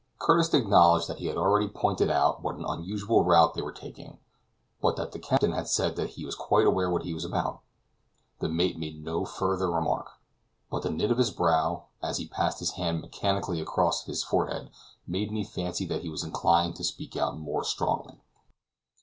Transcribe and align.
Curtis 0.17 0.51
acknowledged 0.55 1.07
that 1.09 1.19
he 1.19 1.27
had 1.27 1.37
already 1.37 1.67
pointed 1.67 2.09
out 2.09 2.41
what 2.41 2.55
an 2.55 2.65
unusual 2.65 3.23
route 3.23 3.53
they 3.53 3.61
were 3.61 3.71
taking, 3.71 4.17
but 4.81 4.95
that 4.95 5.11
the 5.11 5.19
captain 5.19 5.51
had 5.51 5.67
said 5.67 5.95
that 5.95 6.09
he 6.17 6.25
was 6.25 6.33
quite 6.33 6.65
aware 6.65 6.89
what 6.89 7.03
he 7.03 7.13
was 7.13 7.23
about. 7.23 7.61
The 8.39 8.49
mate 8.49 8.79
made 8.79 9.03
no 9.03 9.25
further 9.25 9.69
remark; 9.69 10.09
but 10.71 10.81
the 10.81 10.89
knit 10.89 11.11
of 11.11 11.19
his 11.19 11.29
brow, 11.29 11.83
as 12.01 12.17
he 12.17 12.27
passed 12.27 12.57
his 12.57 12.71
hand 12.71 12.99
mechanically 13.01 13.61
across 13.61 14.05
his 14.05 14.23
forehead, 14.23 14.71
made 15.05 15.31
me 15.31 15.43
fancy 15.43 15.85
that 15.85 16.01
he 16.01 16.09
was 16.09 16.23
inclined 16.23 16.77
to 16.77 16.83
speak 16.83 17.15
out 17.15 17.37
more 17.37 17.63
strongly. 17.63 18.21